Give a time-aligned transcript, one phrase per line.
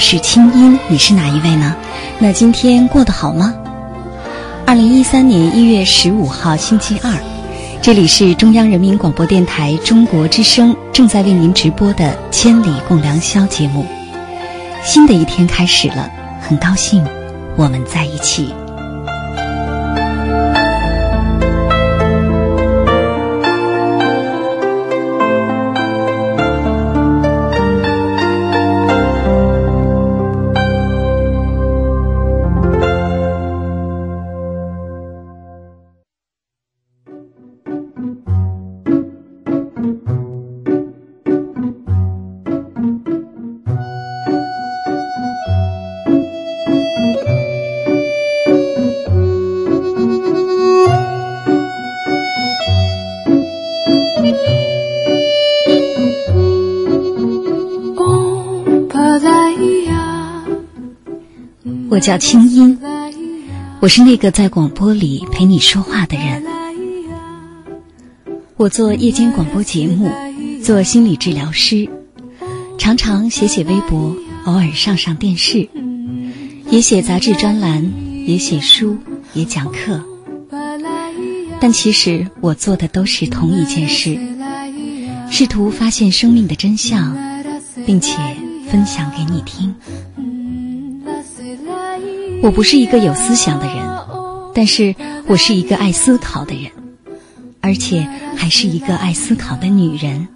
[0.00, 1.76] 是清音，你是哪一位呢？
[2.18, 3.54] 那今天过得好吗？
[4.66, 7.12] 二零一三年一月十五号星期二，
[7.82, 13.84] 这里是中央人民广播电台中国之声正在为您直播的《千里共良宵》节目。
[14.82, 17.04] 新的一天开始了，很高兴
[17.56, 18.54] 我们在一起。
[62.00, 62.78] 我叫清音，
[63.78, 66.42] 我是那个在广播里陪你说话的人。
[68.56, 70.10] 我做夜间广播节目，
[70.64, 71.86] 做心理治疗师，
[72.78, 74.16] 常常写写微博，
[74.46, 75.68] 偶尔上上电视，
[76.70, 77.92] 也写杂志专栏，
[78.24, 78.96] 也写书，
[79.34, 80.02] 也讲课。
[81.60, 84.18] 但其实我做的都是同一件事，
[85.30, 87.14] 试图发现生命的真相，
[87.84, 88.16] 并且
[88.70, 89.74] 分享给你听。
[92.42, 93.76] 我不是一个有思想的人，
[94.54, 94.94] 但是
[95.26, 96.72] 我是一个爱思考的人，
[97.60, 100.26] 而且还是一个爱思考的女人。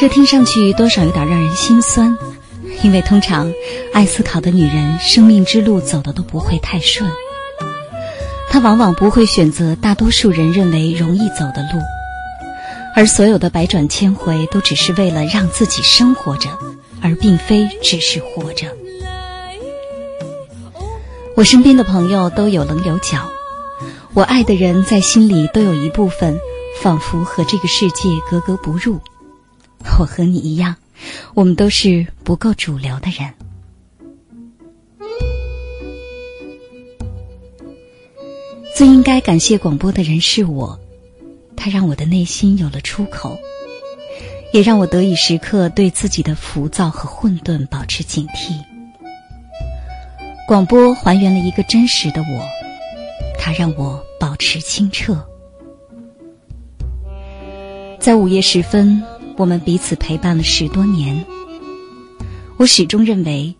[0.00, 2.18] 这听上去多少有点让人心酸，
[2.82, 3.52] 因为通常
[3.92, 7.08] 爱思考的女人生命之路走的都不会太顺，
[8.50, 11.80] 她往往不会选择大多数人认为容易走的路，
[12.96, 16.50] 而所有的百转千回都只是为了让自己生活着，
[17.00, 18.66] 而并非只是活着。
[21.36, 23.28] 我身边的朋友都有棱有角，
[24.12, 26.38] 我爱的人在心里都有一部分，
[26.80, 29.00] 仿佛和这个世界格格不入。
[29.98, 30.76] 我和你一样，
[31.34, 33.34] 我们都是不够主流的人。
[38.76, 40.78] 最应该感谢广播的人是我，
[41.56, 43.36] 他让我的内心有了出口，
[44.52, 48.73] 也让我得以时刻对自己的浮躁和混沌保持警惕。
[50.46, 52.46] 广播还原了一个真实的我，
[53.38, 55.18] 它让我保持清澈。
[57.98, 59.02] 在午夜时分，
[59.38, 61.24] 我们彼此陪伴了十多年。
[62.58, 63.54] 我始终认为，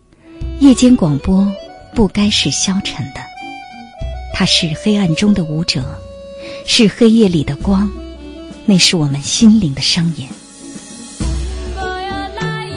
[0.59, 1.51] 夜间广播
[1.95, 3.21] 不该是消沉的，
[4.31, 5.83] 它是黑暗中的舞者，
[6.67, 7.89] 是黑夜里的光，
[8.63, 10.27] 那是我们心灵的声音。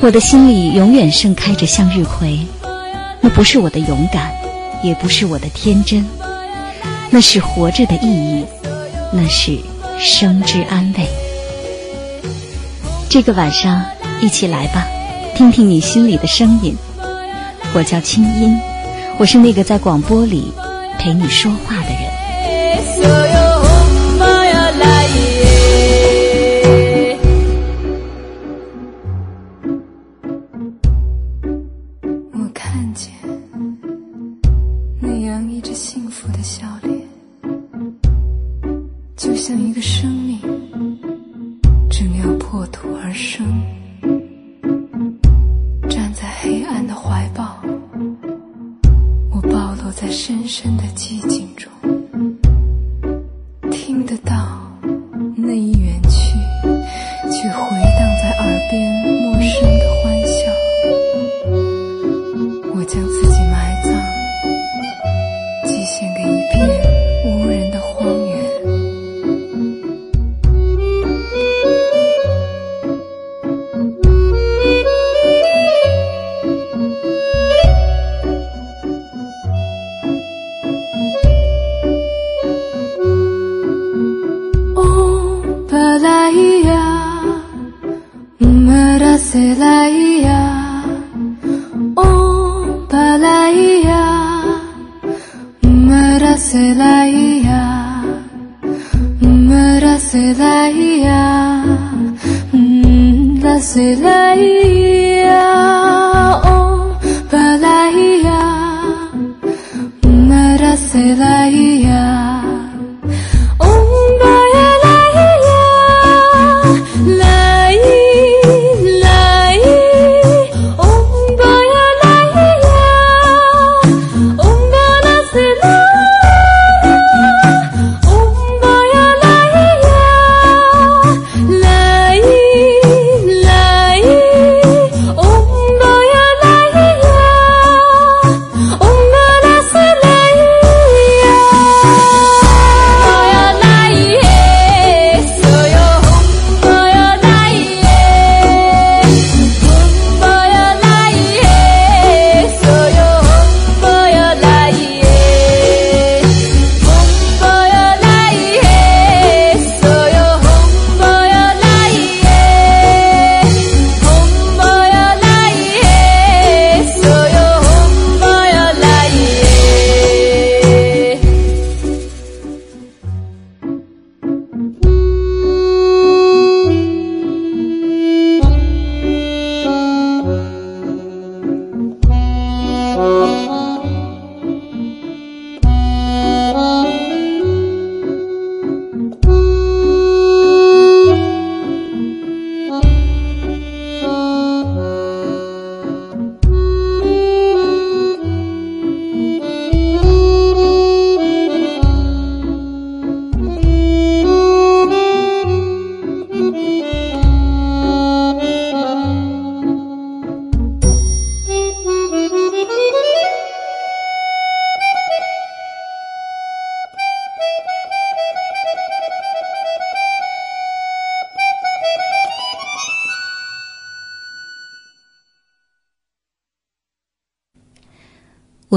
[0.01, 2.39] 我的心里永远盛开着向日葵。
[3.21, 4.33] 那不是我的勇敢，
[4.83, 6.05] 也不是我的天真，
[7.11, 8.45] 那是活着的意义，
[9.13, 9.59] 那是
[9.99, 11.07] 生之安慰。
[13.09, 13.85] 这个晚上，
[14.21, 14.87] 一起来吧，
[15.35, 16.77] 听听你心里的声音。
[17.75, 18.59] 我叫清音，
[19.19, 20.53] 我是那个在广播里
[20.99, 22.08] 陪你说话的人。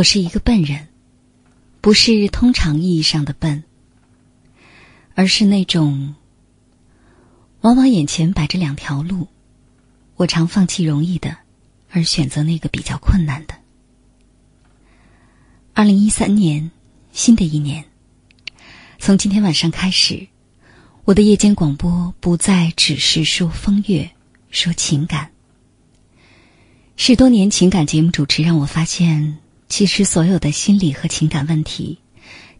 [0.02, 0.88] 我是一个笨人，
[1.80, 3.64] 不是通常意义上的笨，
[5.14, 6.16] 而是那种
[7.62, 9.28] 往往眼前摆着两条路，
[10.16, 11.38] 我常放弃容易的，
[11.92, 13.54] 而选择那个比较困难的。
[15.76, 16.72] 二零一三年，
[17.12, 17.86] 新的一年，
[18.98, 20.28] 从今天晚上开始，
[21.06, 24.10] 我的夜间广播不再只是说风月，
[24.50, 25.30] 说情感。
[26.98, 29.38] 十多年情感节目主持让我发现。
[29.72, 31.98] 其实，所有的心理和情感问题，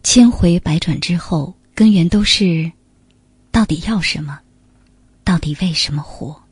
[0.02, 2.72] 千回百转之后，根源都是：
[3.50, 4.40] 到底要什么？
[5.22, 6.42] 到底为什么活？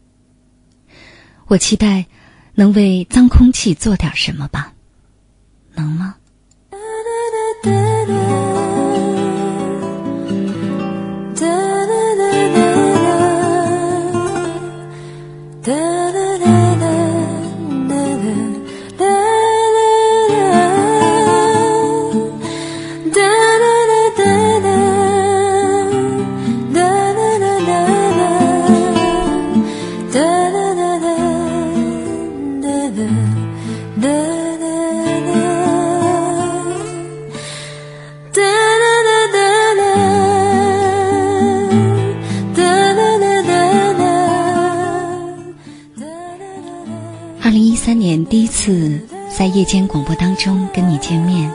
[1.46, 2.04] 我期待
[2.52, 4.74] 能为脏空气做点什么吧，
[49.60, 51.52] 夜间广播当中跟你见面，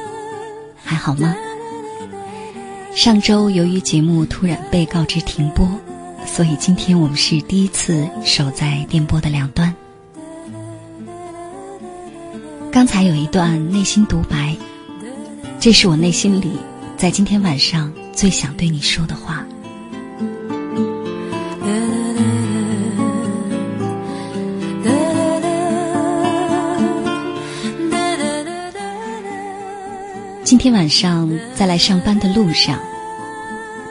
[0.83, 1.35] 还好吗？
[2.93, 5.67] 上周由于节目突然被告知停播，
[6.23, 9.73] 所以今天我们是第一次守在电波的两端。
[12.71, 14.55] 刚才有一段内心独白，
[15.59, 16.51] 这是我内心里
[16.95, 19.43] 在今天晚上最想对你说的话。
[30.65, 32.79] 天晚上在来上班的路上，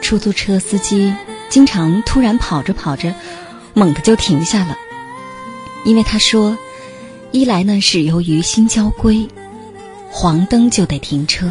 [0.01, 1.15] 出租车司机
[1.47, 3.15] 经常突然跑着跑着，
[3.73, 4.77] 猛地就停下了，
[5.85, 6.57] 因为他说，
[7.31, 9.25] 一来呢是由于新交规，
[10.09, 11.47] 黄灯就得停车；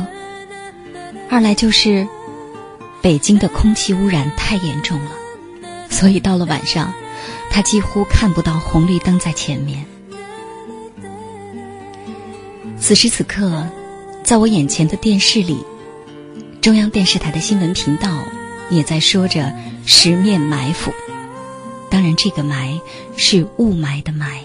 [1.30, 2.06] 二来就是
[3.00, 5.10] 北京的空气污染太严重了，
[5.88, 6.92] 所以到了晚上，
[7.50, 9.86] 他几乎看不到红绿灯在前面。
[12.78, 13.66] 此时此刻。
[14.24, 15.58] 在我眼前的电视里，
[16.62, 18.24] 中央电视台的新闻频道
[18.70, 19.54] 也在说着
[19.84, 20.90] “十面埋伏”。
[21.90, 22.80] 当然，这个“埋”
[23.18, 24.38] 是雾霾的“霾”。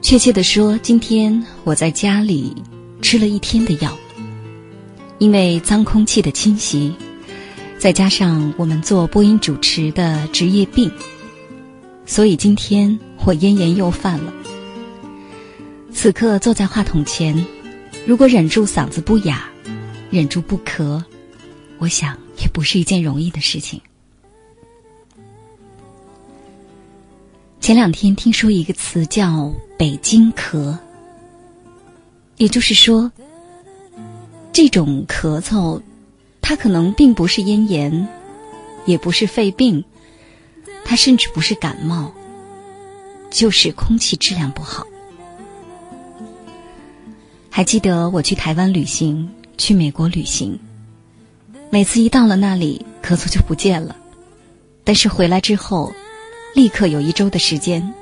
[0.00, 2.56] 确切的说，今天我在家里
[3.02, 3.94] 吃了一天的药，
[5.18, 6.94] 因为脏空气的侵袭，
[7.78, 10.90] 再加上我们做播音主持的职业病，
[12.06, 14.32] 所以今天我咽炎又犯了。
[15.94, 17.46] 此刻坐在话筒前，
[18.04, 19.48] 如果忍住嗓子不哑，
[20.10, 21.02] 忍住不咳，
[21.78, 23.80] 我想也不是一件容易的事情。
[27.60, 30.76] 前两天听说一个词叫“北京咳”，
[32.36, 33.10] 也就是说，
[34.52, 35.80] 这种咳嗽，
[36.42, 38.06] 它可能并不是咽炎，
[38.84, 39.82] 也不是肺病，
[40.84, 42.12] 它甚至不是感冒，
[43.30, 44.86] 就是空气质量不好。
[47.56, 50.58] 还记得我去台湾旅行，去美国旅行。
[51.70, 53.94] 每次一到了那里，咳嗽就不见了。
[54.82, 55.92] 但是回来之后，
[56.52, 57.94] 立刻有一周的时间，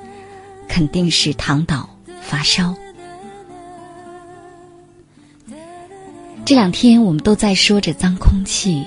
[0.67, 1.87] 肯定是躺倒
[2.19, 2.73] 发烧。
[6.43, 8.83] 这两天我们都在说着脏空气，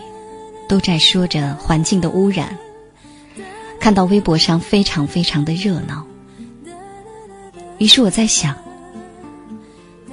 [0.68, 2.58] 都在说着环境的污染。
[3.78, 6.04] 看到微博上非常非常的热闹，
[7.78, 8.65] 于是我在想。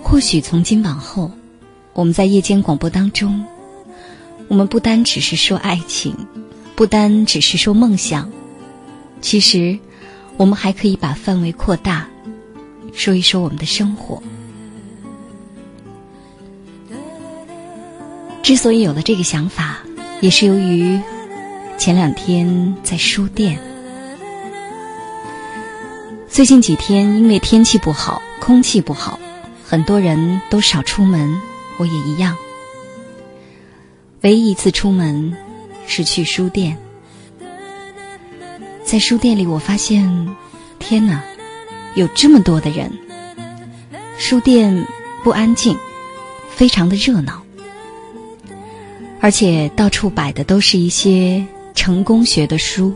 [0.04, 1.32] 或许从今往后，
[1.94, 3.44] 我们在夜间广播当中，
[4.48, 6.16] 我们不单只是说爱情，
[6.76, 8.32] 不单只是说梦想，
[9.22, 9.80] 其实，
[10.38, 12.08] 我们还可以把范围扩大，
[12.94, 14.22] 说一说我们的生活。
[18.44, 19.80] 之所以有了这个想法，
[20.22, 21.00] 也是由于
[21.80, 23.58] 前两天在书店，
[26.28, 29.18] 最近几天因为天气不好，空气不好。
[29.74, 31.42] 很多人都少出门，
[31.78, 32.38] 我也一样。
[34.22, 35.36] 唯一一次出门
[35.88, 36.78] 是去书店，
[38.84, 40.30] 在书店里，我发现，
[40.78, 41.24] 天哪，
[41.96, 42.88] 有这么多的人。
[44.20, 44.86] 书店
[45.24, 45.76] 不安静，
[46.52, 47.42] 非常的热闹，
[49.20, 52.94] 而且到处摆的都是一些成功学的书，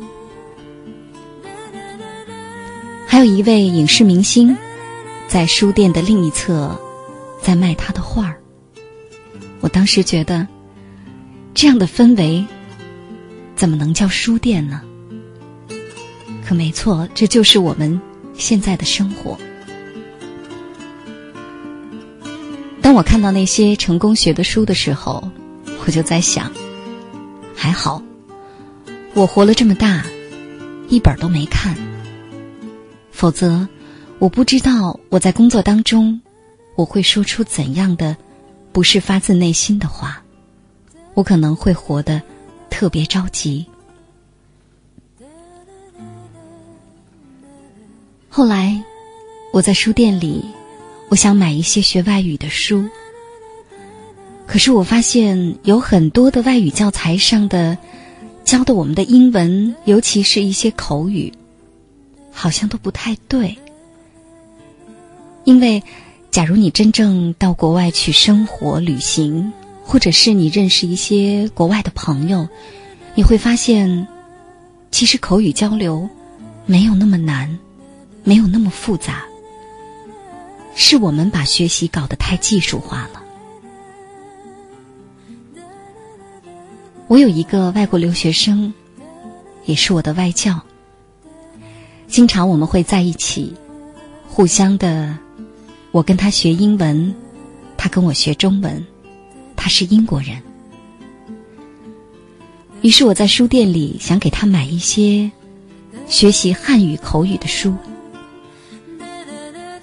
[3.08, 4.56] 还有一位影视明星。
[5.28, 6.80] 在书店的另一侧，
[7.42, 8.42] 在卖他的画儿。
[9.60, 10.48] 我当时觉得，
[11.54, 12.46] 这样的氛围，
[13.56, 14.82] 怎么能叫书店呢？
[16.46, 18.00] 可没错，这就是我们
[18.36, 19.38] 现在的生活。
[22.82, 25.30] 当我看到那些成功学的书的时候，
[25.86, 26.50] 我就在想，
[27.54, 28.02] 还好，
[29.14, 30.06] 我活了这么大，
[30.88, 31.76] 一本都没看，
[33.12, 33.68] 否则。
[34.20, 36.20] 我不知道我在工作当中，
[36.76, 38.18] 我会说出怎样的
[38.72, 40.24] 不是发自内心的话，
[41.14, 42.20] 我可能会活得
[42.68, 43.64] 特别着急。
[48.28, 48.84] 后来
[49.54, 50.44] 我在书店里，
[51.10, 52.84] 我想买一些学外语的书，
[54.48, 57.78] 可是我发现有很多的外语教材上的
[58.44, 61.32] 教的我们的英文，尤其是一些口语，
[62.32, 63.56] 好像都不太对。
[65.48, 65.82] 因为，
[66.30, 72.50] 假如你真正到国外去生活、旅行，或者是你认识一些国外的朋友，
[73.16, 74.06] 你会发现，
[74.92, 76.10] 其实口语交流
[76.66, 77.58] 没有那么难，
[78.26, 79.24] 没有那么复杂，
[80.76, 83.24] 是我们把学习搞得太技术化了。
[87.08, 88.74] 我有一个外国留学生，
[89.64, 90.60] 也是我的外教，
[92.10, 93.56] 经常我们会在一起，
[94.28, 95.18] 互相的。
[95.98, 97.12] 我跟他学英文，
[97.76, 98.86] 他跟我学中文，
[99.56, 100.40] 他是英国人。
[102.84, 105.32] 于是我在书店里想给他买一些
[106.08, 107.74] 学习汉语口语的书。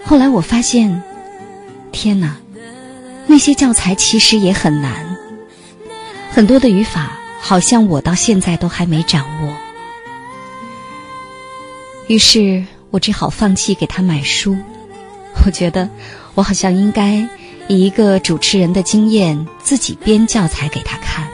[0.05, 1.03] 后来我发现，
[1.91, 2.37] 天哪，
[3.27, 5.17] 那些教材其实也很难，
[6.31, 9.53] 很多的语法好像我到现在都还没掌握。
[12.07, 14.57] 于是我只好放弃给他买书。
[15.47, 15.91] 我觉得，
[16.35, 17.29] 我好像应该
[17.69, 21.29] 以一个主持人的经验自己编教材给他看。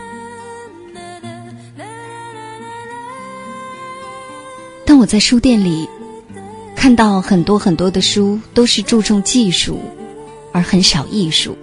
[4.85, 5.89] 当我在书店里
[6.75, 9.81] 看到很多很多的书，都是注重技术，
[10.53, 11.57] 而很少艺术。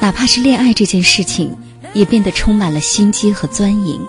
[0.00, 1.54] 哪怕是恋爱这件事情，
[1.92, 4.00] 也变得充满了心机和钻营。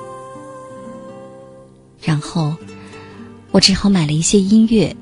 [2.02, 2.56] 然后，
[3.52, 4.96] 我只好买了一些音乐，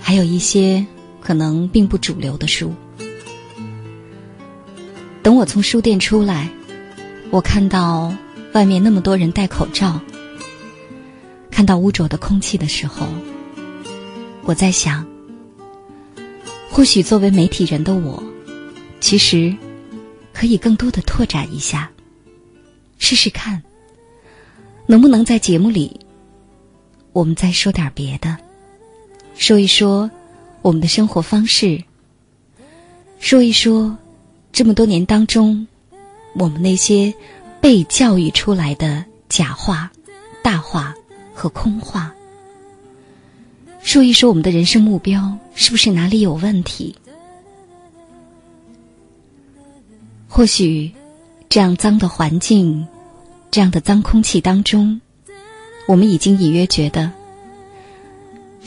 [0.00, 0.86] 还有一些
[1.20, 2.74] 可能并不主流的书。
[5.22, 6.48] 等我从书店出来，
[7.30, 8.12] 我看到
[8.52, 10.00] 外面那么多人戴口罩，
[11.50, 13.06] 看到污浊的空气的时候，
[14.44, 15.06] 我在想，
[16.70, 18.22] 或许作为媒体人的我，
[19.00, 19.54] 其实。
[20.30, 21.90] 可以更多的拓展一下，
[23.00, 23.60] 试试看，
[24.86, 25.98] 能不能在节目里，
[27.12, 28.36] 我们再说点别的，
[29.38, 30.10] 说一说
[30.62, 31.84] 我们的生活方式，
[33.20, 33.96] 说一说
[34.52, 35.66] 这么多年当中
[36.34, 37.14] 我们那些
[37.60, 39.92] 被教育出来的假话、
[40.42, 40.92] 大话
[41.32, 42.12] 和空话，
[43.80, 46.96] 说一说我们的人生目标是不是哪里有问题。
[50.28, 50.92] 或许，
[51.48, 52.86] 这样脏的环境，
[53.52, 55.00] 这样的脏空气当中，
[55.86, 57.10] 我们已经隐约觉得，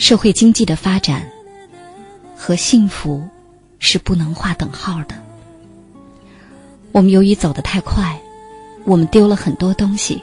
[0.01, 1.31] 社会经济的发展
[2.35, 3.23] 和幸福
[3.77, 5.13] 是不能划等号的。
[6.91, 8.19] 我们由于走得太快，
[8.83, 10.17] 我们丢了很多东西；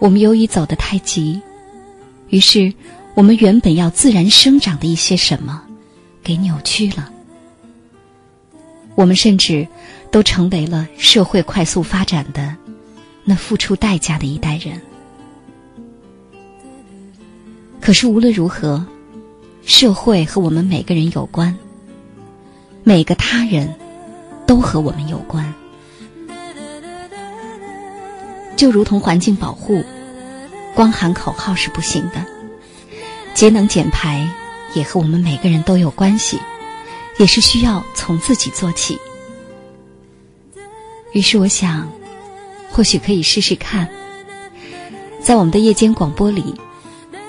[0.00, 1.40] 我们由于走得太急，
[2.30, 2.74] 于是
[3.14, 5.62] 我们原本要自然生长的一些什么，
[6.24, 7.12] 给扭曲了。
[8.96, 9.68] 我们甚至。
[10.10, 12.56] 都成为了社会快速发展的
[13.24, 14.80] 那付出代价的一代人。
[17.80, 18.84] 可是无论如何，
[19.64, 21.56] 社会和我们每个人有关，
[22.84, 23.74] 每个他人
[24.46, 25.54] 都和我们有关。
[28.56, 29.82] 就如同环境保护，
[30.74, 32.24] 光喊口号是不行的，
[33.32, 34.28] 节能减排
[34.74, 36.38] 也和我们每个人都有关系，
[37.18, 38.98] 也是需要从自己做起。
[41.12, 41.88] 于是我想，
[42.70, 43.88] 或许可以试试看，
[45.22, 46.54] 在我们的夜间广播里，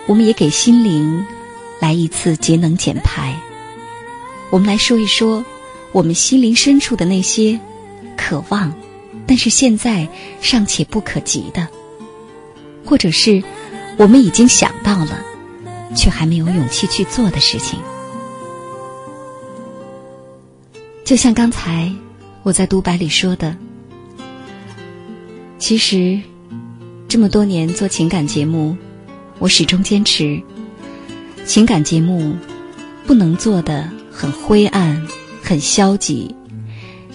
[0.09, 1.23] 我们也给心灵
[1.79, 3.39] 来一次节能减排。
[4.49, 5.45] 我们来说一说
[5.91, 7.59] 我们心灵深处的那些
[8.17, 8.73] 渴望，
[9.27, 10.09] 但是现在
[10.41, 11.67] 尚且不可及的，
[12.83, 13.43] 或者是
[13.97, 15.23] 我们已经想到了，
[15.95, 17.77] 却还没有勇气去做的事情。
[21.05, 21.93] 就像刚才
[22.41, 23.55] 我在独白里说的。
[25.59, 26.19] 其实，
[27.07, 28.75] 这么多年做情感节目，
[29.39, 30.41] 我始终坚持，
[31.45, 32.35] 情感节目
[33.07, 35.07] 不能做的很灰暗、
[35.41, 36.35] 很消极，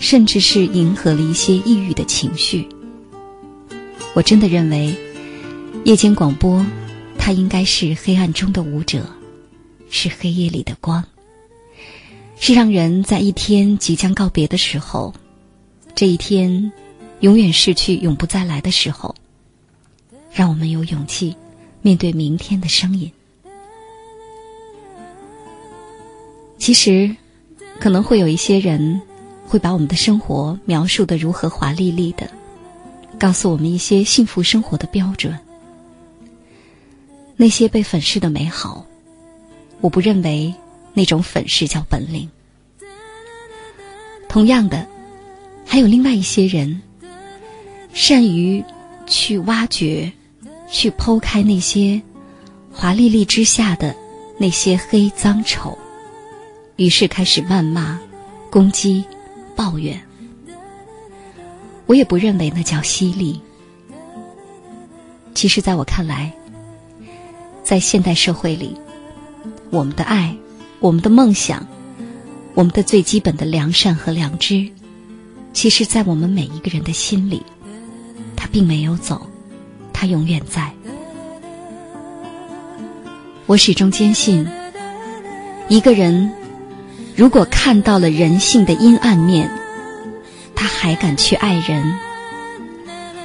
[0.00, 2.66] 甚至是迎合了一些抑郁的情绪。
[4.14, 4.96] 我真的认为，
[5.84, 6.64] 夜间广播，
[7.18, 9.06] 它应该是黑暗中的舞者，
[9.90, 11.04] 是黑夜里的光，
[12.40, 15.14] 是让人在一天即将告别的时候，
[15.94, 16.72] 这一天。
[17.20, 19.14] 永远逝去、永不再来的时候，
[20.30, 21.34] 让我们有勇气
[21.84, 23.12] 面对明天的声音。
[26.56, 27.14] 其实，
[27.78, 29.02] 可能会有一些人
[29.46, 32.26] 会把我们的生活描述的如何华丽丽的，
[33.18, 35.38] 告诉我们一些幸福生活的标准。
[37.36, 38.86] 那些被粉饰的美好，
[39.82, 40.54] 我不认为
[40.94, 42.30] 那种粉饰叫本领。
[44.26, 44.86] 同样的，
[45.66, 46.80] 还有另外一些人。
[47.92, 48.64] 善于
[49.06, 50.10] 去挖掘、
[50.74, 52.02] 去剖开那些
[52.72, 53.94] 华丽丽之下的
[54.36, 55.78] 那些黑脏丑，
[56.74, 57.96] 于是开始谩骂、
[58.50, 59.04] 攻击、
[59.54, 60.02] 抱怨。
[61.86, 63.40] 我也不认为那叫犀利。
[65.32, 66.32] 其实，在我看来，
[67.62, 68.76] 在现代社会里，
[69.70, 70.36] 我们的爱、
[70.80, 71.64] 我们的梦想、
[72.54, 74.68] 我们的最基本的良善和良知，
[75.52, 77.40] 其实，在我们每一个人的心里。
[78.34, 79.24] 他并没有走，
[79.94, 80.70] 他永远在。
[83.46, 84.46] 我始终坚信，
[85.68, 86.30] 一个人
[87.16, 89.50] 如果看到了人性的阴暗面，
[90.54, 91.82] 他还敢去爱人；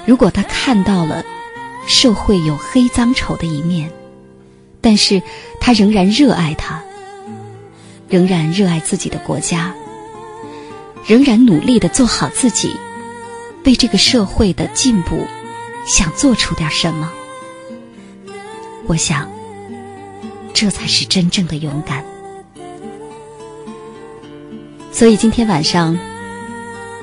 [0.05, 1.25] 如果他看到了
[1.87, 3.91] 社会有黑脏丑的一面，
[4.79, 5.21] 但是
[5.59, 6.81] 他仍然热爱他，
[8.07, 9.73] 仍然热爱自己的国家，
[11.07, 12.73] 仍然努力的做好自己。
[13.65, 15.27] 为这个社会的进步，
[15.89, 17.11] 想做出点什么，
[18.85, 19.27] 我想，
[20.53, 22.05] 这才是真正的勇敢。
[24.91, 25.97] 所以今天晚上，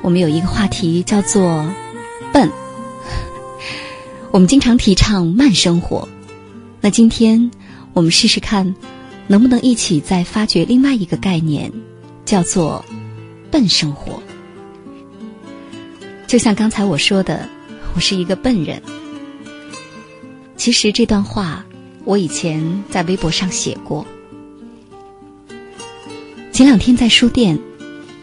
[0.02, 1.68] 我们有一个话题叫做
[2.32, 2.48] “笨”。
[4.30, 6.08] 我们经常提倡慢生活，
[6.80, 7.50] 那今天
[7.92, 8.72] 我们试试看，
[9.26, 11.72] 能不能一起再发掘另外一个概念，
[12.24, 12.84] 叫做
[13.50, 14.22] “笨生活”。
[16.28, 17.48] 就像刚才我说的，
[17.96, 18.82] 我是一个笨人。
[20.58, 21.64] 其实这段话
[22.04, 24.06] 我以前在微博上写过。
[26.52, 27.58] 前两天在书店，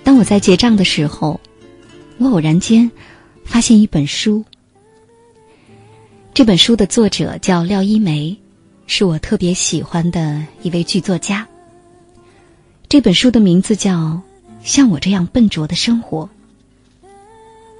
[0.03, 1.39] 当我在结账的时候，
[2.19, 2.91] 我偶然间
[3.43, 4.45] 发现一本书。
[6.35, 8.37] 这本书的作者叫廖一梅，
[8.85, 11.47] 是我特别喜欢的一位剧作家。
[12.87, 13.91] 这本书的名字叫
[14.63, 16.29] 《像我这样笨拙的生活》。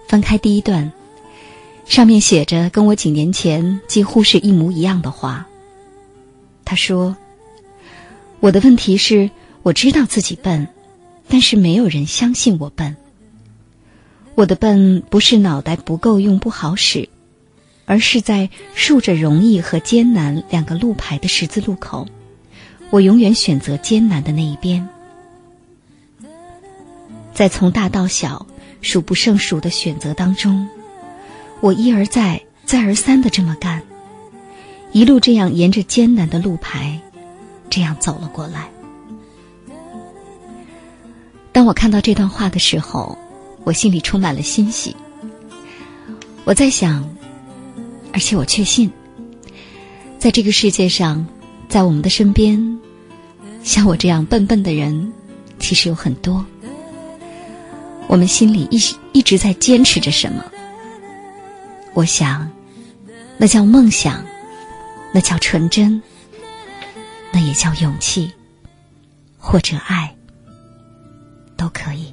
[0.07, 0.91] 翻开第一段，
[1.85, 5.47] 上面写着跟我几年前几乎是一模一样的话。
[6.65, 7.15] 他说
[8.39, 9.29] ：“我的问题是，
[9.61, 10.67] 我知道自己笨，
[11.27, 12.95] 但是没有人相信我笨。
[14.35, 17.09] 我的笨不是脑袋不够用不好使，
[17.85, 22.07] 而是在竖着容易和艰难两个路牌的十字路口，
[22.89, 24.87] 我永远选择艰难的那一边。
[27.33, 28.45] 在从大到小。”
[28.85, 30.67] 数不胜数的选择当中，
[31.63, 33.81] 我一而再、再而三的这么干，
[34.91, 36.99] 一路这样沿着艰难的路牌，
[37.69, 38.69] 这样走了过来。
[41.53, 43.17] 当我看到这段话的时候，
[43.63, 44.93] 我心里充满了欣喜。
[46.43, 47.09] 我在想，
[48.11, 48.91] 而且我确信，
[50.19, 51.25] 在这个世界上，
[51.69, 52.77] 在我们的身边，
[53.63, 55.13] 像我这样笨笨的人，
[55.59, 56.45] 其实有很多。
[58.09, 58.77] 我们心里一
[59.13, 60.43] 一直在坚持着什么？
[61.93, 62.49] 我想，
[63.37, 64.23] 那叫梦想，
[65.13, 66.01] 那叫纯真，
[67.31, 68.31] 那也叫勇气，
[69.37, 70.15] 或者爱，
[71.57, 72.12] 都可以。